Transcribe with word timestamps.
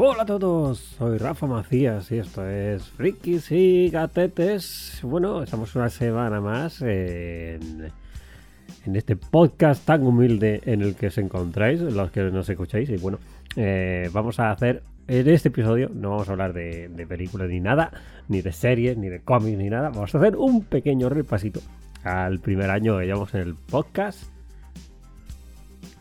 Hola 0.00 0.22
a 0.22 0.26
todos, 0.26 0.78
soy 0.78 1.18
Rafa 1.18 1.48
Macías 1.48 2.12
y 2.12 2.18
esto 2.18 2.48
es 2.48 2.84
Frikis 2.84 3.50
y 3.50 3.90
Gatetes. 3.90 5.00
Bueno, 5.02 5.42
estamos 5.42 5.74
una 5.74 5.90
semana 5.90 6.40
más 6.40 6.80
en, 6.82 7.90
en 8.86 8.94
este 8.94 9.16
podcast 9.16 9.84
tan 9.84 10.06
humilde 10.06 10.60
en 10.66 10.82
el 10.82 10.94
que 10.94 11.08
os 11.08 11.18
encontráis, 11.18 11.80
los 11.80 12.12
que 12.12 12.22
nos 12.30 12.48
escucháis. 12.48 12.88
Y 12.90 12.96
bueno, 12.96 13.18
eh, 13.56 14.08
vamos 14.12 14.38
a 14.38 14.52
hacer 14.52 14.84
en 15.08 15.28
este 15.28 15.48
episodio, 15.48 15.90
no 15.92 16.10
vamos 16.10 16.28
a 16.28 16.32
hablar 16.32 16.52
de, 16.52 16.86
de 16.86 17.04
películas 17.04 17.48
ni 17.48 17.58
nada, 17.58 17.90
ni 18.28 18.40
de 18.40 18.52
series, 18.52 18.96
ni 18.96 19.08
de 19.08 19.18
cómics, 19.18 19.58
ni 19.58 19.68
nada. 19.68 19.88
Vamos 19.90 20.14
a 20.14 20.18
hacer 20.18 20.36
un 20.36 20.62
pequeño 20.62 21.08
repasito 21.08 21.58
al 22.04 22.38
primer 22.38 22.70
año 22.70 23.00
que 23.00 23.06
llevamos 23.06 23.34
en 23.34 23.40
el 23.40 23.56
podcast. 23.56 24.22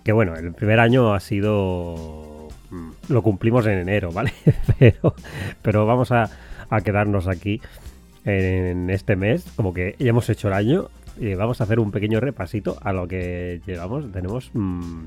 Que 0.03 0.11
bueno, 0.11 0.35
el 0.35 0.53
primer 0.53 0.79
año 0.79 1.15
ha 1.15 1.19
sido. 1.19 2.26
Lo 3.09 3.21
cumplimos 3.21 3.65
en 3.67 3.79
enero, 3.79 4.11
¿vale? 4.11 4.33
pero, 4.79 5.15
pero 5.61 5.85
vamos 5.85 6.11
a, 6.11 6.29
a 6.69 6.81
quedarnos 6.81 7.27
aquí 7.27 7.61
en 8.25 8.89
este 8.89 9.15
mes, 9.15 9.45
como 9.55 9.73
que 9.73 9.95
ya 9.99 10.09
hemos 10.09 10.29
hecho 10.29 10.47
el 10.49 10.53
año. 10.53 10.89
Y 11.19 11.33
vamos 11.33 11.61
a 11.61 11.63
hacer 11.63 11.79
un 11.79 11.91
pequeño 11.91 12.19
repasito 12.19 12.77
a 12.81 12.93
lo 12.93 13.07
que 13.07 13.61
llevamos. 13.65 14.11
Tenemos 14.11 14.51
mm, 14.53 15.05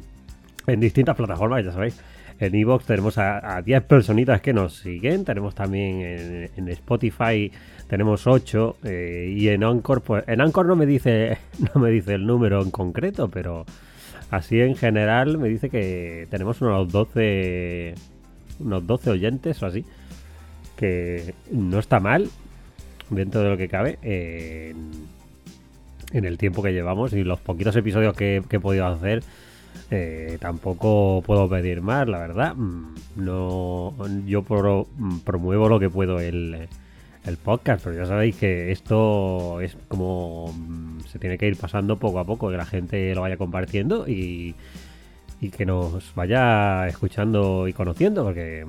en 0.67 0.81
distintas 0.81 1.17
plataformas, 1.17 1.65
ya 1.65 1.73
sabéis. 1.73 2.01
En 2.41 2.55
Evox 2.55 2.87
tenemos 2.87 3.19
a, 3.19 3.57
a 3.57 3.63
10 3.63 3.83
personitas 3.85 4.41
que 4.41 4.53
nos 4.53 4.77
siguen. 4.79 5.25
Tenemos 5.25 5.55
también 5.55 6.01
en, 6.01 6.51
en 6.57 6.69
Spotify 6.71 7.53
tenemos 7.91 8.29
8. 8.29 8.77
eh, 8.85 9.35
y 9.37 9.49
en 9.49 9.65
Anchor, 9.65 10.01
pues 10.03 10.23
en 10.29 10.41
Anchor 10.41 10.65
no 10.67 10.77
me 10.77 10.87
dice 10.87 11.39
no 11.75 11.81
me 11.81 11.91
dice 11.91 12.15
el 12.15 12.25
número 12.25 12.63
en 12.63 12.71
concreto, 12.71 13.29
pero 13.29 13.67
así 14.31 14.61
en 14.61 14.77
general 14.77 15.39
me 15.39 15.49
dice 15.49 15.71
que 15.71 16.27
tenemos 16.31 16.61
unos 16.61 16.91
12 16.91 17.95
unos 18.61 18.87
12 18.87 19.11
oyentes 19.11 19.63
o 19.63 19.67
así. 19.67 19.85
Que 20.77 21.35
no 21.51 21.79
está 21.79 22.01
mal 22.01 22.29
dentro 23.11 23.43
de 23.43 23.51
lo 23.51 23.57
que 23.57 23.69
cabe. 23.69 23.99
en, 24.03 25.05
el 26.13 26.39
tiempo 26.39 26.63
que 26.63 26.73
llevamos 26.73 27.13
y 27.13 27.23
los 27.23 27.41
poquitos 27.41 27.77
episodios 27.77 28.15
que, 28.15 28.43
he 28.49 28.61
podido 28.61 28.87
hacer. 28.87 29.23
Eh, 29.93 30.39
tampoco 30.41 31.23
puedo 31.25 31.49
pedir 31.49 31.83
más, 31.83 32.09
la 32.09 32.19
verdad. 32.19 32.55
Mm, 32.55 32.95
No, 33.17 33.95
yo 34.27 34.43
mm, 34.43 35.19
promuevo 35.21 35.69
lo 35.69 35.81
que 35.81 35.91
puedo 35.91 36.21
el, 36.21 36.69
el 37.25 37.37
podcast, 37.37 37.85
pero 37.85 37.97
ya 37.97 38.07
sabéis 38.07 38.37
que 38.37 38.73
esto 38.73 39.61
es 39.61 39.77
como 39.89 40.53
mm, 40.53 41.01
se 41.01 41.19
tiene 41.19 41.39
que 41.39 41.47
ir 41.47 41.57
pasando 41.57 41.99
poco 41.99 42.19
a 42.19 42.25
poco, 42.25 42.51
que 42.51 42.57
la 42.57 42.67
gente 42.67 43.15
lo 43.15 43.23
vaya 43.23 43.37
compartiendo 43.37 44.09
y, 44.09 44.55
y 45.41 45.51
que 45.51 45.67
nos 45.67 46.15
vaya 46.15 46.87
escuchando 46.89 47.69
y 47.69 47.73
conociendo, 47.73 48.25
porque 48.25 48.67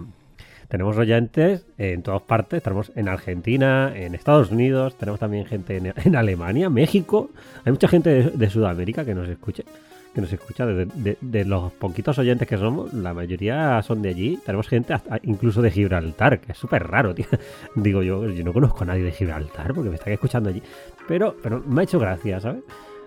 tenemos 0.68 0.98
oyentes 0.98 1.66
en 1.78 2.02
todas 2.02 2.22
partes, 2.22 2.64
tenemos 2.64 2.92
en 2.96 3.10
Argentina, 3.10 3.92
en 3.96 4.16
Estados 4.16 4.52
Unidos, 4.52 4.98
tenemos 4.98 5.20
también 5.20 5.46
gente 5.46 5.94
en, 5.96 6.16
Alemania, 6.16 6.70
México, 6.70 7.30
hay 7.66 7.72
mucha 7.72 7.88
gente 7.88 8.10
de, 8.10 8.24
de 8.32 8.50
Sudamérica 8.50 9.06
que 9.06 9.16
nos 9.16 9.28
escuche 9.28 9.66
que 10.14 10.22
nos 10.22 10.32
escucha 10.34 10.66
de, 10.66 11.18
de- 11.22 11.46
los 11.46 11.72
poquitos 11.74 12.18
oyentes 12.18 12.48
que 12.48 12.58
somos, 12.58 12.94
la 12.94 13.14
mayoría 13.14 13.82
son 13.82 14.02
de 14.02 14.10
allí. 14.10 14.40
Tenemos 14.46 14.68
gente 14.68 14.94
incluso 15.24 15.62
de 15.62 15.72
Gibraltar, 15.72 16.40
que 16.40 16.52
es 16.52 16.58
súper 16.58 16.88
raro, 16.88 17.16
tío. 17.16 17.26
Digo 17.76 18.04
yo, 18.04 18.30
yo 18.30 18.44
no 18.44 18.54
conozco 18.54 18.84
a 18.84 18.88
nadie 18.88 19.04
de 19.04 19.12
Gibraltar 19.12 19.74
porque 19.74 19.90
me 19.90 19.96
están 19.96 20.14
escuchando 20.14 20.50
allí. 20.50 20.62
Pero, 21.08 21.36
pero 21.42 21.62
me 21.66 21.82
ha 21.82 21.84
hecho 21.84 22.00
gracia, 22.00 22.40
¿sabes? 22.40 22.64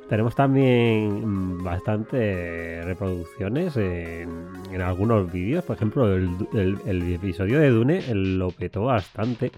Tenemos 0.09 0.35
también 0.35 1.27
mm, 1.27 1.65
bastante 1.65 2.83
reproducciones 2.85 3.77
en, 3.77 4.81
algunos 4.81 5.33
vídeos. 5.33 5.65
Por 5.65 5.77
ejemplo, 5.77 6.15
el, 6.15 7.13
episodio 7.15 7.59
de 7.59 7.71
Dune 7.71 8.03
lo 8.15 8.51
petó 8.51 8.85
bastante. 8.85 9.51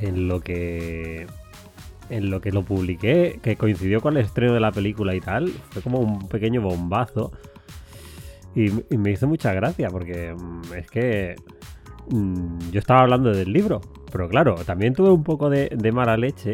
En 0.00 0.28
lo 0.28 0.40
que 0.40 1.26
en 2.10 2.30
lo 2.30 2.40
que 2.40 2.52
lo 2.52 2.62
publiqué, 2.62 3.38
que 3.42 3.56
coincidió 3.56 4.00
con 4.00 4.16
el 4.16 4.24
estreno 4.24 4.54
de 4.54 4.60
la 4.60 4.72
película 4.72 5.14
y 5.14 5.20
tal, 5.20 5.48
fue 5.48 5.82
como 5.82 5.98
un 5.98 6.28
pequeño 6.28 6.60
bombazo. 6.60 7.32
Y, 8.54 8.70
me 8.96 9.10
hizo 9.10 9.26
mucha 9.26 9.52
gracia, 9.52 9.88
porque 9.90 10.34
mm, 10.34 10.74
es 10.74 10.90
que 10.90 11.36
mm, 12.10 12.70
yo 12.70 12.78
estaba 12.78 13.00
hablando 13.00 13.30
del 13.30 13.52
libro, 13.52 13.80
pero 14.10 14.28
claro, 14.28 14.54
también 14.64 14.94
tuve 14.94 15.10
un 15.10 15.24
poco 15.24 15.50
de, 15.50 15.92
mala 15.92 16.16
leche. 16.16 16.52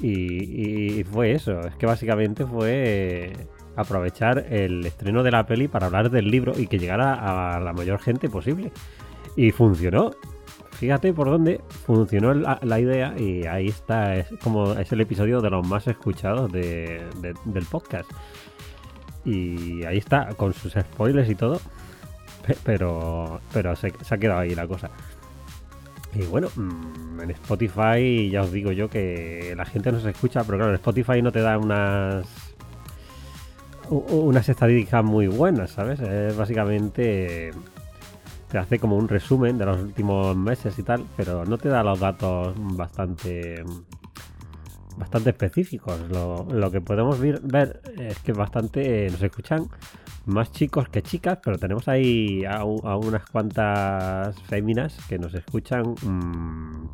Y, 0.00 0.98
y 1.00 1.04
fue 1.04 1.32
eso, 1.32 1.60
es 1.60 1.74
que 1.76 1.86
básicamente 1.86 2.44
fue 2.44 3.32
aprovechar 3.76 4.46
el 4.50 4.84
estreno 4.84 5.22
de 5.22 5.30
la 5.30 5.46
peli 5.46 5.68
para 5.68 5.86
hablar 5.86 6.10
del 6.10 6.30
libro 6.30 6.52
y 6.56 6.66
que 6.66 6.78
llegara 6.78 7.56
a 7.56 7.60
la 7.60 7.72
mayor 7.72 8.00
gente 8.00 8.28
posible. 8.28 8.72
Y 9.36 9.50
funcionó, 9.50 10.12
fíjate 10.78 11.12
por 11.12 11.28
dónde 11.30 11.60
funcionó 11.86 12.34
la, 12.34 12.80
idea 12.80 13.14
y 13.18 13.44
ahí 13.46 13.68
está, 13.68 14.16
es 14.16 14.26
como 14.42 14.72
es 14.74 14.90
el 14.92 15.00
episodio 15.00 15.40
de 15.40 15.50
los 15.50 15.66
más 15.66 15.86
escuchados 15.86 16.52
de- 16.52 17.04
de- 17.20 17.34
del 17.44 17.64
podcast. 17.64 18.10
Y 19.24 19.84
ahí 19.84 19.98
está, 19.98 20.28
con 20.36 20.52
sus 20.52 20.72
spoilers 20.74 21.28
y 21.28 21.34
todo, 21.34 21.60
pe- 22.46 22.56
pero, 22.62 23.40
pero 23.52 23.74
se, 23.74 23.92
ha 24.10 24.18
quedado 24.18 24.40
ahí 24.40 24.54
la 24.54 24.66
cosa. 24.68 24.90
Y 26.14 26.22
bueno, 26.26 26.48
mm, 26.54 27.20
en 27.22 27.30
Spotify 27.32 28.30
ya 28.30 28.42
os 28.42 28.52
digo 28.52 28.72
yo 28.72 28.88
que 28.88 29.52
la 29.56 29.64
gente 29.64 29.90
nos 29.92 30.04
escucha, 30.04 30.44
pero 30.44 30.58
claro, 30.58 30.70
en 30.72 30.76
Spotify 30.76 31.20
no 31.22 31.32
te 31.32 31.40
da 31.40 31.58
unas 31.58 32.24
unas 33.88 34.48
estadísticas 34.48 35.04
muy 35.04 35.28
buenas, 35.28 35.70
¿sabes? 35.70 36.00
Es 36.00 36.36
básicamente 36.36 37.52
te 38.56 38.60
hace 38.60 38.78
como 38.78 38.96
un 38.96 39.06
resumen 39.06 39.58
de 39.58 39.66
los 39.66 39.78
últimos 39.82 40.34
meses 40.34 40.78
y 40.78 40.82
tal, 40.82 41.04
pero 41.14 41.44
no 41.44 41.58
te 41.58 41.68
da 41.68 41.82
los 41.82 42.00
datos 42.00 42.54
bastante 42.56 43.62
bastante 44.96 45.28
específicos. 45.28 46.00
Lo, 46.08 46.70
que 46.70 46.80
podemos 46.80 47.20
ver, 47.20 47.82
es 47.98 48.18
que 48.20 48.32
bastante 48.32 49.10
nos 49.10 49.22
escuchan 49.22 49.68
más 50.24 50.52
chicos 50.52 50.88
que 50.88 51.02
chicas, 51.02 51.38
pero 51.44 51.58
tenemos 51.58 51.86
ahí 51.86 52.46
a, 52.46 52.64
unas 52.64 53.28
cuantas 53.28 54.40
féminas 54.44 54.96
que 55.06 55.18
nos 55.18 55.34
escuchan 55.34 55.94
mm, 56.02 56.88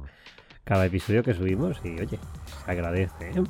cada 0.65 0.87
episodio 0.87 1.23
que 1.23 1.33
subimos 1.33 1.81
y 1.85 1.91
oye, 1.91 2.19
se 2.65 2.71
agradece. 2.73 3.31
¿eh? 3.31 3.45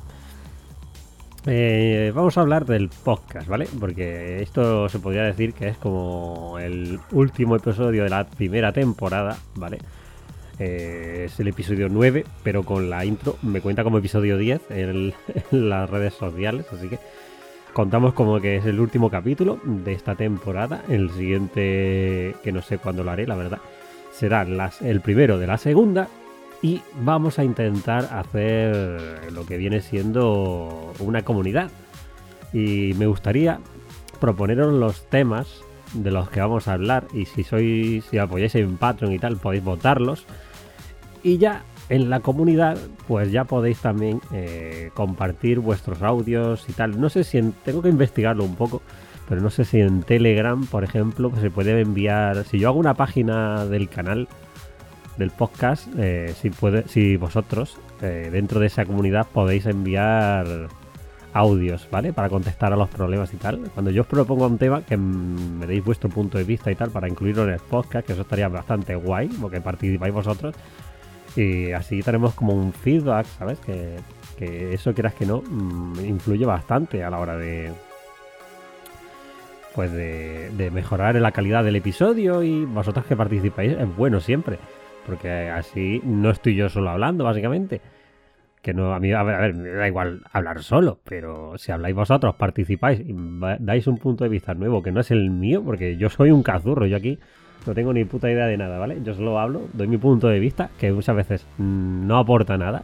Eh, 1.45 2.13
vamos 2.15 2.37
a 2.37 2.41
hablar 2.41 2.65
del 2.65 2.89
podcast, 2.89 3.47
¿vale? 3.47 3.67
Porque 3.79 4.41
esto 4.41 4.87
se 4.87 4.99
podría 4.99 5.23
decir 5.23 5.53
que 5.53 5.67
es 5.67 5.77
como 5.77 6.57
el 6.57 6.99
último 7.11 7.57
episodio 7.57 8.03
de 8.03 8.09
la 8.09 8.25
primera 8.25 8.71
temporada, 8.71 9.37
¿vale? 9.55 9.79
Eh, 10.57 11.23
es 11.25 11.37
el 11.41 11.49
episodio 11.49 11.89
9, 11.89 12.23
pero 12.43 12.63
con 12.63 12.89
la 12.89 13.03
intro 13.03 13.37
me 13.41 13.59
cuenta 13.59 13.83
como 13.83 13.97
episodio 13.97 14.37
10 14.37 14.61
en, 14.69 15.13
las 15.51 15.89
redes 15.89 16.13
sociales, 16.13 16.65
así 16.71 16.87
que 16.87 16.99
contamos 17.73 18.13
como 18.13 18.39
que 18.39 18.57
es 18.57 18.65
el 18.65 18.79
último 18.79 19.09
capítulo 19.09 19.59
de 19.65 19.91
esta 19.91 20.15
temporada. 20.15 20.83
El 20.87 21.11
siguiente, 21.11 22.35
que 22.41 22.51
no 22.53 22.61
sé 22.61 22.77
cuándo 22.77 23.03
lo 23.03 23.11
haré, 23.11 23.27
la 23.27 23.35
verdad, 23.35 23.59
será 24.13 24.45
las, 24.45 24.81
el 24.81 25.01
primero 25.01 25.37
de 25.39 25.47
la 25.47 25.57
segunda. 25.57 26.07
Y 26.63 26.81
vamos 27.01 27.37
a 27.39 27.43
intentar 27.43 28.05
hacer 28.11 29.31
lo 29.31 29.45
que 29.45 29.57
viene 29.57 29.81
siendo 29.81 30.93
una 30.99 31.21
comunidad. 31.23 31.69
Y 32.53 32.93
me 32.97 33.05
gustaría 33.05 33.59
proponeros 34.21 34.73
los 34.73 35.05
temas 35.09 35.61
de 35.93 36.09
los 36.09 36.29
que 36.29 36.39
vamos 36.39 36.67
a 36.67 36.73
hablar. 36.73 37.05
Y 37.13 37.25
si 37.25 37.43
sois, 37.43 38.05
si 38.05 38.17
apoyáis 38.17 38.55
en 38.55 38.77
Patreon 38.77 39.11
y 39.13 39.19
tal, 39.19 39.35
podéis 39.37 39.63
votarlos. 39.63 40.25
Y 41.21 41.37
ya 41.37 41.63
en 41.89 42.09
la 42.09 42.21
comunidad, 42.21 42.77
pues 43.09 43.29
ya 43.31 43.43
podéis 43.43 43.79
también 43.79 44.21
eh, 44.31 44.89
compartir 44.93 45.59
vuestros 45.59 46.01
audios 46.01 46.63
y 46.69 46.73
tal. 46.73 46.99
No 46.99 47.09
sé 47.09 47.25
si 47.25 47.39
en- 47.39 47.51
tengo 47.65 47.81
que 47.81 47.89
investigarlo 47.89 48.45
un 48.45 48.55
poco, 48.55 48.81
pero 49.27 49.41
no 49.41 49.49
sé 49.49 49.65
si 49.65 49.81
en 49.81 50.01
Telegram, 50.03 50.65
por 50.65 50.85
ejemplo, 50.85 51.29
pues 51.29 51.41
se 51.41 51.51
puede 51.51 51.77
enviar. 51.81 52.45
Si 52.45 52.57
yo 52.57 52.69
hago 52.69 52.79
una 52.79 52.93
página 52.93 53.65
del 53.65 53.89
canal 53.89 54.29
del 55.17 55.31
podcast, 55.31 55.87
eh, 55.97 56.33
si 56.39 56.49
puede, 56.49 56.87
si 56.87 57.17
vosotros 57.17 57.77
eh, 58.01 58.29
dentro 58.31 58.59
de 58.59 58.67
esa 58.67 58.85
comunidad 58.85 59.27
podéis 59.31 59.65
enviar 59.65 60.69
audios, 61.33 61.87
¿vale? 61.91 62.13
Para 62.13 62.29
contestar 62.29 62.73
a 62.73 62.75
los 62.75 62.89
problemas 62.89 63.33
y 63.33 63.37
tal. 63.37 63.59
Cuando 63.73 63.91
yo 63.91 64.01
os 64.01 64.07
propongo 64.07 64.47
un 64.47 64.57
tema, 64.57 64.83
que 64.83 64.97
me 64.97 65.65
deis 65.65 65.83
vuestro 65.83 66.09
punto 66.09 66.37
de 66.37 66.43
vista 66.43 66.71
y 66.71 66.75
tal 66.75 66.91
para 66.91 67.07
incluirlo 67.07 67.43
en 67.43 67.51
el 67.51 67.59
podcast, 67.59 68.05
que 68.05 68.13
eso 68.13 68.21
estaría 68.21 68.47
bastante 68.47 68.95
guay, 68.95 69.29
porque 69.41 69.59
participáis 69.59 70.13
vosotros. 70.13 70.55
Y 71.35 71.71
así 71.71 72.01
tenemos 72.03 72.35
como 72.35 72.53
un 72.53 72.71
feedback, 72.71 73.25
¿sabes? 73.25 73.59
Que, 73.59 73.95
que 74.37 74.73
eso 74.73 74.93
quieras 74.93 75.15
que 75.15 75.25
no, 75.25 75.41
mm, 75.41 76.05
influye 76.05 76.45
bastante 76.45 77.03
a 77.03 77.09
la 77.09 77.19
hora 77.19 77.37
de. 77.37 77.71
Pues 79.73 79.91
de, 79.91 80.51
de 80.51 80.69
mejorar 80.69 81.15
la 81.15 81.31
calidad 81.31 81.63
del 81.63 81.75
episodio 81.75 82.43
y 82.43 82.63
vosotros 82.63 83.07
que 83.07 83.15
participáis 83.15 83.71
es 83.71 83.95
bueno 83.97 84.19
siempre. 84.19 84.59
Porque 85.05 85.49
así 85.49 86.01
no 86.03 86.29
estoy 86.29 86.55
yo 86.55 86.69
solo 86.69 86.89
hablando, 86.89 87.23
básicamente. 87.23 87.81
que 88.61 88.73
no, 88.73 88.93
a 88.93 88.99
mí, 88.99 89.11
a 89.11 89.23
ver, 89.23 89.35
a 89.35 89.41
ver, 89.41 89.53
me 89.55 89.69
da 89.69 89.87
igual 89.87 90.21
hablar 90.31 90.63
solo, 90.63 90.99
pero 91.03 91.57
si 91.57 91.71
habláis 91.73 91.95
vosotros, 91.95 92.35
participáis 92.35 93.01
y 93.01 93.13
dais 93.59 93.87
un 93.87 93.97
punto 93.97 94.23
de 94.23 94.29
vista 94.29 94.53
nuevo 94.53 94.81
que 94.81 94.91
no 94.93 95.01
es 95.01 95.11
el 95.11 95.29
mío, 95.29 95.61
porque 95.63 95.97
yo 95.97 96.09
soy 96.09 96.31
un 96.31 96.43
cazurro, 96.43 96.85
yo 96.85 96.95
aquí 96.95 97.19
no 97.65 97.73
tengo 97.73 97.91
ni 97.93 98.05
puta 98.05 98.31
idea 98.31 98.45
de 98.45 98.57
nada, 98.57 98.77
¿vale? 98.77 98.99
Yo 99.03 99.13
solo 99.15 99.37
hablo, 99.39 99.67
doy 99.73 99.87
mi 99.87 99.97
punto 99.97 100.27
de 100.27 100.39
vista, 100.39 100.69
que 100.79 100.91
muchas 100.91 101.15
veces 101.15 101.47
no 101.57 102.17
aporta 102.17 102.57
nada, 102.57 102.83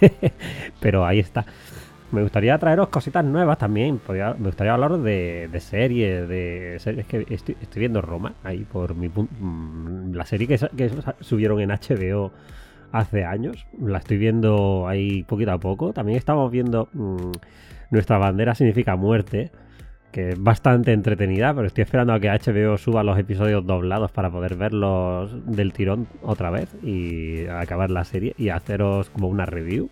pero 0.80 1.04
ahí 1.04 1.18
está. 1.18 1.44
Me 2.12 2.22
gustaría 2.22 2.56
traeros 2.58 2.88
cositas 2.88 3.24
nuevas 3.24 3.58
también. 3.58 4.00
me 4.08 4.46
gustaría 4.46 4.74
hablar 4.74 4.98
de, 4.98 5.48
series, 5.60 6.28
de 6.28 6.76
series 6.78 7.06
que 7.06 7.26
estoy, 7.30 7.56
viendo 7.74 8.02
Roma, 8.02 8.34
ahí 8.44 8.64
por 8.64 8.94
mi 8.94 9.08
mm, 9.08 10.12
la 10.14 10.26
serie 10.26 10.46
que, 10.46 10.58
que 10.76 10.90
subieron 11.20 11.60
en 11.60 11.70
HBO 11.70 12.30
hace 12.92 13.24
años. 13.24 13.66
La 13.80 13.98
estoy 13.98 14.18
viendo 14.18 14.86
ahí 14.86 15.22
poquito 15.24 15.52
a 15.52 15.58
poco. 15.58 15.92
También 15.92 16.18
estamos 16.18 16.50
viendo 16.50 16.88
mm, 16.92 17.32
Nuestra 17.92 18.16
bandera 18.16 18.54
significa 18.54 18.96
muerte, 18.96 19.50
que 20.12 20.30
es 20.30 20.42
bastante 20.42 20.94
entretenida, 20.94 21.52
pero 21.52 21.66
estoy 21.66 21.82
esperando 21.82 22.14
a 22.14 22.20
que 22.20 22.28
HBO 22.28 22.78
suba 22.78 23.02
los 23.04 23.18
episodios 23.18 23.66
doblados 23.66 24.10
para 24.10 24.30
poder 24.30 24.56
verlos 24.56 25.30
del 25.46 25.74
tirón 25.74 26.06
otra 26.22 26.50
vez 26.50 26.74
y 26.82 27.46
acabar 27.48 27.90
la 27.90 28.04
serie 28.04 28.34
y 28.38 28.48
haceros 28.48 29.10
como 29.10 29.28
una 29.28 29.44
review. 29.44 29.90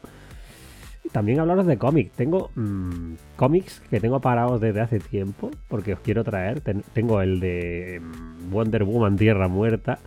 También 1.13 1.41
hablaros 1.41 1.67
de 1.67 1.77
cómics. 1.77 2.13
Tengo 2.13 2.51
mm, 2.55 3.15
cómics 3.37 3.83
que 3.91 4.01
tengo 4.01 4.21
parados 4.21 4.61
desde 4.61 4.81
hace 4.81 5.01
tiempo 5.01 5.51
porque 5.69 5.95
os 5.95 6.01
quiero 6.01 6.25
traer. 6.25 6.61
tengo 6.61 7.21
el 7.21 7.41
de 7.41 8.01
mm, 8.01 8.53
Wonder 8.53 8.85
Woman 8.85 9.17
Tierra 9.17 9.49
Muerta 9.49 9.99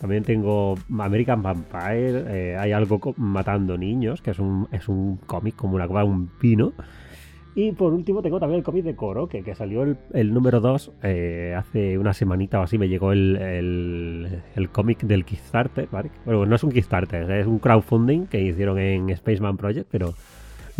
también 0.00 0.24
tengo 0.24 0.76
American 0.98 1.42
Vampire, 1.42 2.24
eh, 2.28 2.56
hay 2.56 2.72
algo 2.72 2.98
matando 3.18 3.76
niños, 3.76 4.22
que 4.22 4.30
es 4.30 4.38
un, 4.38 4.66
es 4.72 4.88
un 4.88 5.18
cómic 5.18 5.56
como 5.56 5.74
una 5.74 5.86
copa 5.86 6.04
un 6.04 6.26
pino. 6.26 6.72
Y 7.54 7.72
por 7.72 7.92
último 7.92 8.22
tengo 8.22 8.40
también 8.40 8.60
el 8.60 8.64
cómic 8.64 8.84
de 8.84 8.96
Coro, 8.96 9.28
que, 9.28 9.54
salió 9.54 9.82
el, 9.82 10.32
número 10.32 10.60
2 10.60 10.92
eh, 11.02 11.54
hace 11.54 11.98
una 11.98 12.14
semanita 12.14 12.60
o 12.60 12.62
así, 12.62 12.78
me 12.78 12.88
llegó 12.88 13.12
el, 13.12 14.40
cómic 14.72 15.02
del 15.02 15.26
Kickstarter, 15.26 15.86
Bueno, 16.24 16.46
no 16.46 16.56
es 16.56 16.64
un 16.64 16.70
Kickstarter, 16.70 17.30
es 17.32 17.46
un 17.46 17.58
crowdfunding 17.58 18.24
que 18.26 18.40
hicieron 18.40 18.78
en 18.78 19.14
Spaceman 19.14 19.58
Project, 19.58 19.88
pero 19.90 20.14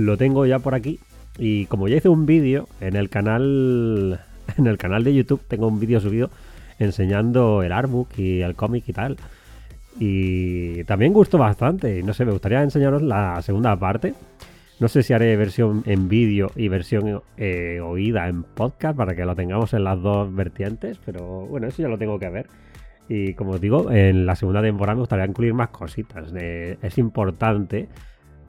lo 0.04 0.16
tengo 0.16 0.46
ya 0.46 0.58
por 0.58 0.74
aquí. 0.74 0.98
Y 1.38 1.66
como 1.66 1.88
ya 1.88 1.96
hice 1.96 2.08
un 2.08 2.26
vídeo 2.26 2.68
en 2.80 2.96
el 2.96 3.08
canal 3.08 4.20
en 4.58 4.66
el 4.66 4.78
canal 4.78 5.04
de 5.04 5.14
YouTube, 5.14 5.42
tengo 5.46 5.68
un 5.68 5.80
vídeo 5.80 6.00
subido 6.00 6.30
enseñando 6.78 7.62
el 7.62 7.72
artbook 7.72 8.18
y 8.18 8.40
el 8.40 8.54
cómic 8.54 8.84
y 8.88 8.92
tal. 8.92 9.16
Y 9.98 10.84
también 10.84 11.12
gustó 11.12 11.38
bastante. 11.38 12.02
No 12.02 12.14
sé, 12.14 12.24
me 12.24 12.32
gustaría 12.32 12.62
enseñaros 12.62 13.02
la 13.02 13.40
segunda 13.42 13.78
parte. 13.78 14.14
No 14.78 14.88
sé 14.88 15.02
si 15.02 15.12
haré 15.12 15.36
versión 15.36 15.82
en 15.84 16.08
vídeo 16.08 16.50
y 16.56 16.68
versión 16.68 17.20
eh, 17.36 17.80
oída 17.80 18.28
en 18.28 18.44
podcast 18.44 18.96
para 18.96 19.14
que 19.14 19.26
lo 19.26 19.36
tengamos 19.36 19.74
en 19.74 19.84
las 19.84 20.00
dos 20.00 20.34
vertientes, 20.34 20.98
pero 21.04 21.46
bueno, 21.46 21.66
eso 21.66 21.82
ya 21.82 21.88
lo 21.88 21.98
tengo 21.98 22.18
que 22.18 22.30
ver. 22.30 22.46
Y 23.06 23.34
como 23.34 23.52
os 23.52 23.60
digo, 23.60 23.90
en 23.90 24.24
la 24.24 24.36
segunda 24.36 24.62
temporada 24.62 24.94
me 24.94 25.00
gustaría 25.00 25.26
incluir 25.26 25.52
más 25.52 25.68
cositas. 25.68 26.32
es 26.32 26.96
importante 26.96 27.88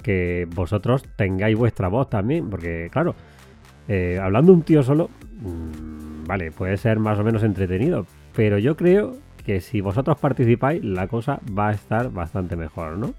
que 0.02 0.48
vosotros 0.54 1.04
tengáis 1.16 1.58
vuestra 1.58 1.88
voz 1.88 2.10
también, 2.10 2.50
porque 2.50 2.90
claro, 2.92 3.16
eh, 3.88 4.20
hablando 4.22 4.54
un 4.54 4.64
tío 4.64 4.84
solo, 4.84 5.10
mm, 5.42 6.26
vale, 6.28 6.52
puede 6.52 6.78
ser 6.78 7.00
más 7.00 7.20
o 7.20 7.24
menos 7.24 7.44
entretenido, 7.44 8.06
pero 8.36 8.58
yo 8.58 8.76
creo 8.76 9.18
que 9.46 9.62
si 9.62 9.82
vosotros 9.82 10.18
participáis, 10.20 10.84
la 10.84 11.08
cosa 11.08 11.40
va 11.58 11.70
a 11.70 11.72
estar 11.74 12.12
bastante 12.12 12.56
mejor, 12.56 12.98
¿no? 12.98 13.14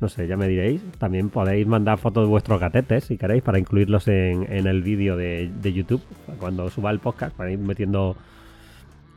No 0.00 0.08
sé, 0.08 0.26
ya 0.26 0.36
me 0.36 0.48
diréis. 0.48 0.82
También 0.98 1.30
podéis 1.30 1.66
mandar 1.66 1.98
fotos 1.98 2.24
de 2.24 2.28
vuestros 2.28 2.60
gatetes 2.60 3.04
si 3.04 3.16
queréis 3.16 3.42
para 3.42 3.58
incluirlos 3.58 4.08
en, 4.08 4.44
el 4.50 4.82
vídeo 4.82 5.16
de, 5.16 5.50
YouTube. 5.62 6.02
Cuando 6.38 6.68
suba 6.70 6.90
el 6.90 6.98
podcast, 6.98 7.34
para 7.36 7.50
ir 7.50 7.58
metiendo 7.58 8.16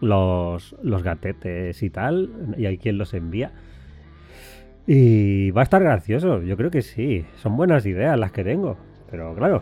los, 0.01 0.75
los 0.83 1.03
gatetes 1.03 1.81
y 1.83 1.89
tal. 1.89 2.29
Y 2.57 2.67
hay 2.67 2.77
quien 2.77 2.97
los 2.97 3.13
envía. 3.13 3.51
Y 4.87 5.51
va 5.51 5.61
a 5.61 5.63
estar 5.65 5.83
gracioso, 5.83 6.41
yo 6.41 6.55
creo 6.55 6.71
que 6.71 6.81
sí. 6.81 7.25
Son 7.41 7.57
buenas 7.57 7.85
ideas 7.85 8.17
las 8.17 8.31
que 8.31 8.45
tengo. 8.45 8.77
Pero 9.11 9.35
claro, 9.35 9.61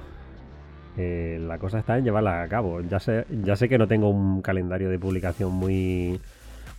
eh, 0.97 1.39
la 1.41 1.57
cosa 1.57 1.79
está 1.79 1.97
en 1.97 2.05
llevarla 2.05 2.43
a 2.43 2.47
cabo. 2.47 2.81
Ya 2.81 2.99
sé, 2.99 3.25
ya 3.43 3.55
sé 3.55 3.67
que 3.67 3.79
no 3.79 3.87
tengo 3.87 4.09
un 4.09 4.43
calendario 4.43 4.89
de 4.89 4.99
publicación 4.99 5.51
muy, 5.51 6.21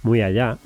muy 0.04 0.22
allá. 0.22 0.58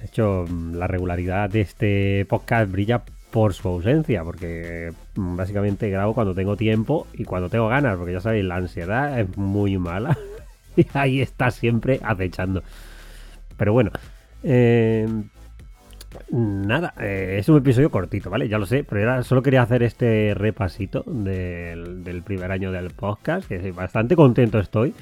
De 0.00 0.06
hecho, 0.06 0.46
la 0.72 0.86
regularidad 0.86 1.50
de 1.50 1.60
este 1.60 2.26
podcast 2.26 2.72
brilla 2.72 3.02
por 3.30 3.52
su 3.52 3.68
ausencia, 3.68 4.24
porque 4.24 4.92
mm, 5.16 5.36
básicamente 5.36 5.90
grabo 5.90 6.14
cuando 6.14 6.34
tengo 6.34 6.56
tiempo 6.56 7.06
y 7.12 7.24
cuando 7.24 7.50
tengo 7.50 7.68
ganas, 7.68 7.98
porque 7.98 8.14
ya 8.14 8.20
sabéis, 8.20 8.46
la 8.46 8.56
ansiedad 8.56 9.20
es 9.20 9.36
muy 9.36 9.76
mala 9.76 10.16
y 10.76 10.86
ahí 10.94 11.20
está 11.20 11.50
siempre 11.50 12.00
acechando. 12.02 12.62
Pero 13.58 13.74
bueno, 13.74 13.90
eh, 14.42 15.06
Nada, 16.30 16.94
eh, 17.00 17.36
es 17.38 17.48
un 17.48 17.58
episodio 17.58 17.90
cortito, 17.90 18.30
¿vale? 18.30 18.48
Ya 18.48 18.58
lo 18.58 18.66
sé, 18.66 18.84
pero 18.84 19.22
solo 19.22 19.42
quería 19.42 19.62
hacer 19.62 19.82
este 19.82 20.34
repasito 20.34 21.04
del, 21.06 22.22
primer 22.24 22.50
año 22.50 22.72
del 22.72 22.90
podcast, 22.90 23.46
que 23.46 23.70
bastante 23.72 24.16
contento 24.16 24.58
estoy, 24.58 24.94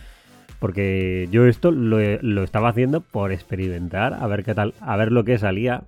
porque 0.58 1.28
yo 1.30 1.46
esto 1.46 1.70
lo, 1.70 2.00
estaba 2.42 2.68
haciendo 2.68 3.00
por 3.00 3.32
experimentar, 3.32 4.14
a 4.14 4.26
ver 4.26 4.44
qué 4.44 4.54
tal, 4.54 4.74
a 4.80 4.96
ver 4.96 5.12
lo 5.12 5.24
que 5.24 5.38
salía. 5.38 5.84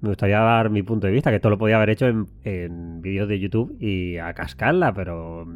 Me 0.00 0.08
gustaría 0.08 0.40
dar 0.40 0.70
mi 0.70 0.82
punto 0.82 1.06
de 1.06 1.12
vista, 1.12 1.30
que 1.30 1.36
esto 1.36 1.50
lo 1.50 1.58
podía 1.58 1.76
haber 1.76 1.90
hecho 1.90 2.06
en, 2.06 2.26
en 2.44 3.02
vídeos 3.02 3.28
de 3.28 3.38
YouTube 3.38 3.76
y 3.80 4.16
a 4.16 4.32
cascarla, 4.32 4.94
pero 4.94 5.46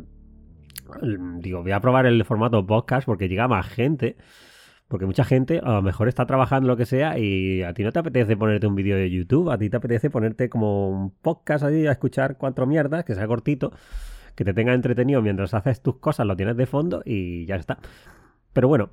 digo, 1.39 1.63
voy 1.63 1.73
a 1.73 1.81
probar 1.81 2.07
el 2.07 2.25
formato 2.25 2.67
podcast 2.67 3.07
porque 3.07 3.29
llega 3.29 3.49
más 3.49 3.67
gente. 3.69 4.17
Porque 4.89 5.07
mucha 5.07 5.25
gente 5.25 5.61
a 5.63 5.73
lo 5.73 5.83
mejor 5.83 6.09
está 6.09 6.27
trabajando 6.27 6.69
lo 6.69 6.77
que 6.77 6.87
sea 6.87 7.19
y 7.19 7.63
a 7.63 7.73
ti 7.73 7.83
no 7.83 7.93
te 7.93 7.99
apetece 7.99 8.37
ponerte 8.37 8.67
un 8.67 8.75
vídeo 8.75 8.97
de 8.97 9.11
YouTube, 9.11 9.51
a 9.51 9.59
ti 9.59 9.71
te 9.71 9.77
apetece 9.79 10.11
ponerte 10.11 10.49
como 10.49 10.91
un 10.91 11.11
podcast 11.11 11.65
ahí 11.65 11.87
a 11.87 11.93
escuchar 11.93 12.37
cuatro 12.37 12.67
mierdas, 12.67 13.05
que 13.05 13.15
sea 13.15 13.27
cortito, 13.27 13.73
que 14.35 14.45
te 14.45 14.53
tenga 14.53 14.75
entretenido 14.75 15.23
mientras 15.23 15.55
haces 15.55 15.81
tus 15.81 15.97
cosas, 15.97 16.27
lo 16.27 16.37
tienes 16.37 16.57
de 16.57 16.67
fondo 16.67 17.03
y 17.05 17.47
ya 17.47 17.57
está. 17.57 17.79
Pero 18.53 18.69
bueno, 18.69 18.91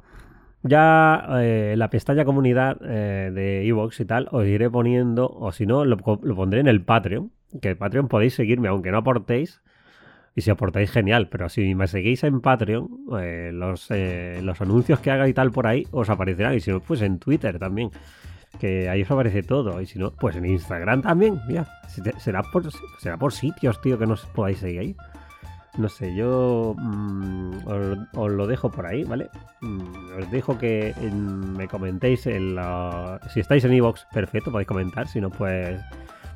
ya 0.63 1.25
eh, 1.41 1.75
la 1.77 1.89
pestaña 1.89 2.25
comunidad 2.25 2.77
eh, 2.83 3.31
de 3.33 3.67
Evox 3.67 3.99
y 3.99 4.05
tal 4.05 4.27
os 4.31 4.45
iré 4.45 4.69
poniendo, 4.69 5.27
o 5.27 5.51
si 5.51 5.65
no, 5.65 5.85
lo, 5.85 5.97
lo, 5.97 6.35
pondré 6.35 6.59
en 6.59 6.67
el 6.67 6.83
Patreon, 6.83 7.31
que 7.61 7.75
Patreon 7.75 8.07
podéis 8.07 8.35
seguirme, 8.35 8.67
aunque 8.67 8.91
no 8.91 8.97
aportéis, 8.97 9.61
y 10.35 10.41
si 10.41 10.49
aportáis, 10.49 10.91
genial. 10.91 11.27
Pero 11.29 11.49
si 11.49 11.75
me 11.75 11.87
seguís 11.87 12.23
en 12.23 12.41
Patreon, 12.41 12.89
eh, 13.19 13.51
los, 13.53 13.87
eh, 13.91 14.39
los 14.41 14.61
anuncios 14.61 14.99
que 14.99 15.11
haga 15.11 15.27
y 15.27 15.33
tal 15.33 15.51
por 15.51 15.67
ahí 15.67 15.87
os 15.91 16.09
aparecerán. 16.09 16.55
Y 16.55 16.61
si 16.61 16.71
no, 16.71 16.79
pues 16.79 17.01
en 17.01 17.19
Twitter 17.19 17.59
también. 17.59 17.91
Que 18.59 18.89
ahí 18.89 19.01
os 19.01 19.11
aparece 19.11 19.43
todo. 19.43 19.81
Y 19.81 19.85
si 19.85 19.99
no, 19.99 20.11
pues 20.11 20.35
en 20.35 20.45
Instagram 20.45 21.01
también. 21.01 21.39
Mira, 21.47 21.67
será 22.17 22.43
por, 22.43 22.63
será 22.99 23.17
por 23.17 23.33
sitios, 23.33 23.81
tío, 23.81 23.97
que 23.97 24.05
no 24.05 24.13
os 24.13 24.25
podáis 24.27 24.59
seguir 24.59 24.79
ahí. 24.79 24.95
No 25.77 25.87
sé, 25.87 26.13
yo 26.13 26.75
mm, 26.77 27.65
os, 28.13 28.31
lo 28.31 28.45
dejo 28.45 28.69
por 28.69 28.85
ahí, 28.85 29.05
¿vale? 29.05 29.29
Mm, 29.61 30.19
os 30.19 30.31
dejo 30.31 30.57
que 30.57 30.93
me 31.11 31.67
comentéis 31.67 32.27
en 32.27 32.55
la... 32.55 33.21
Si 33.33 33.39
estáis 33.39 33.63
en 33.63 33.73
Evox, 33.73 34.05
perfecto, 34.13 34.51
podéis 34.51 34.67
comentar. 34.67 35.07
Si 35.07 35.21
no, 35.21 35.29
pues 35.29 35.79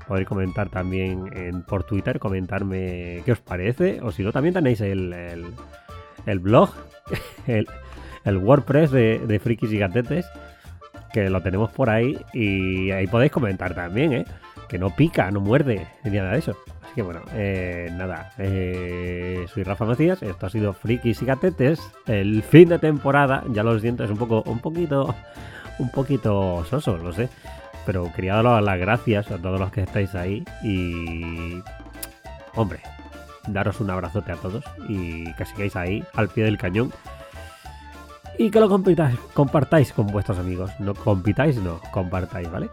podéis 0.07 0.27
comentar 0.27 0.69
también 0.69 1.63
por 1.67 1.83
Twitter, 1.83 2.19
comentarme 2.19 3.21
qué 3.25 3.31
os 3.31 3.39
parece. 3.39 3.99
O 4.01 4.11
si 4.11 4.23
no, 4.23 4.31
también 4.31 4.53
tenéis 4.53 4.81
el, 4.81 5.13
el, 6.25 6.39
blog, 6.39 6.71
el, 7.47 7.67
el, 8.23 8.37
WordPress 8.37 8.91
de, 8.91 9.19
de 9.19 9.39
Frikis 9.39 9.71
y 9.71 9.77
Gatetes, 9.77 10.25
que 11.13 11.29
lo 11.29 11.41
tenemos 11.41 11.71
por 11.71 11.89
ahí. 11.89 12.17
Y 12.33 12.91
ahí 12.91 13.07
podéis 13.07 13.31
comentar 13.31 13.73
también, 13.73 14.13
¿eh? 14.13 14.25
Que 14.67 14.77
no 14.77 14.95
pica, 14.95 15.29
no 15.31 15.39
muerde, 15.39 15.87
ni 16.03 16.11
nada 16.11 16.31
de 16.31 16.39
eso. 16.39 16.55
Así 16.81 16.93
que 16.95 17.01
bueno, 17.01 17.21
eh, 17.33 17.89
nada. 17.93 18.31
Eh, 18.37 19.45
soy 19.53 19.63
Rafa 19.63 19.85
Macías, 19.85 20.21
esto 20.21 20.45
ha 20.45 20.49
sido 20.49 20.73
Frikis 20.73 21.21
y 21.21 21.25
Gatetes. 21.25 21.79
El 22.05 22.43
fin 22.43 22.69
de 22.69 22.79
temporada, 22.79 23.43
ya 23.51 23.63
los 23.63 23.81
dientes 23.81 24.09
un 24.09 24.17
poco, 24.17 24.43
un 24.45 24.59
poquito, 24.59 25.15
un 25.79 25.89
poquito 25.89 26.65
soso, 26.65 26.97
lo 26.97 27.11
sé. 27.11 27.29
Pero 27.85 28.11
quería 28.13 28.35
daros 28.35 28.63
las 28.63 28.79
gracias 28.79 29.31
a 29.31 29.37
todos 29.37 29.59
los 29.59 29.71
que 29.71 29.81
estáis 29.81 30.15
ahí 30.15 30.43
y... 30.63 31.61
Hombre, 32.55 32.79
daros 33.47 33.79
un 33.79 33.89
abrazote 33.89 34.31
a 34.31 34.35
todos 34.35 34.63
y 34.87 35.31
que 35.33 35.45
sigáis 35.45 35.75
ahí 35.75 36.03
al 36.13 36.29
pie 36.29 36.45
del 36.45 36.57
cañón. 36.57 36.91
Y 38.37 38.49
que 38.49 38.59
lo 38.59 38.67
compartáis, 38.67 39.17
compartáis 39.33 39.93
con 39.93 40.07
vuestros 40.07 40.39
amigos. 40.39 40.71
No 40.79 40.93
compitáis, 40.93 41.57
no, 41.57 41.79
compartáis, 41.91 42.51
¿vale? 42.51 42.69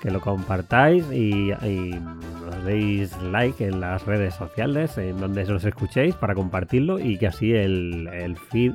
Que 0.00 0.10
lo 0.10 0.20
compartáis 0.20 1.04
y, 1.12 1.52
y 1.52 2.00
nos 2.44 2.64
deis 2.64 3.14
like 3.22 3.66
en 3.66 3.80
las 3.80 4.06
redes 4.06 4.34
sociales, 4.34 4.96
en 4.96 5.20
donde 5.20 5.42
os 5.42 5.64
escuchéis 5.64 6.14
para 6.14 6.34
compartirlo 6.34 6.98
y 6.98 7.18
que 7.18 7.26
así 7.26 7.52
el, 7.52 8.36
feed 8.50 8.72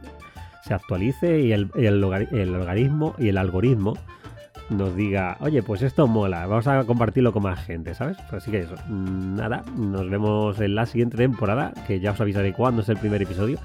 se 0.64 0.74
actualice 0.74 1.42
y 1.42 1.52
el, 1.52 1.72
el, 1.76 2.04
el, 2.04 3.14
y 3.18 3.30
el 3.30 3.38
algoritmo 3.38 3.98
nos 4.70 4.96
diga, 4.96 5.38
oye, 5.40 5.62
pues 5.62 5.82
esto 5.82 6.08
mola, 6.08 6.46
vamos 6.48 6.68
a 6.68 6.84
compartirlo 6.86 7.32
con 7.32 7.44
más 7.44 7.64
gente, 7.66 7.94
¿sabes? 7.94 8.18
Así 8.32 8.52
que 8.52 8.60
eso, 8.60 8.76
nada, 8.90 9.64
nos 9.76 10.10
vemos 10.10 10.60
en 10.60 10.76
la 10.76 10.86
siguiente 10.86 11.18
temporada, 11.18 11.74
que 11.88 12.00
ya 12.00 12.12
os 12.12 12.22
avisaré 12.22 12.54
cuándo 12.54 12.82
es 12.82 12.90
el 12.90 12.98
primer 12.98 13.22
episodio. 13.22 13.60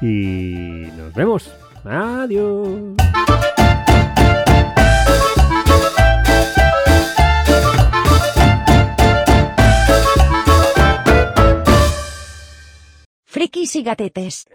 Y 0.00 0.86
nos 0.96 1.14
vemos. 1.14 1.50
Adiós. 1.84 2.94
Frikis 13.24 13.76
y 13.76 13.82
gatetes. 13.82 14.46